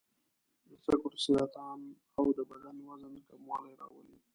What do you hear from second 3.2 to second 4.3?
کموالی راولي.